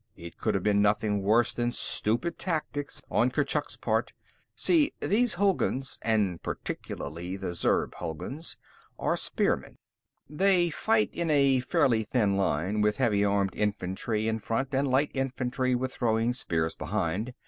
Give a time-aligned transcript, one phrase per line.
[0.15, 4.13] It could have been nothing worse than stupid tactics on Kurchuk's part.
[4.55, 8.57] See, these Hulguns, and particularly the Zurb Hulguns,
[8.97, 9.77] are spearmen.
[10.27, 15.11] They fight in a fairly thin line, with heavy armed infantry in front and light
[15.13, 17.35] infantry with throwing spears behind.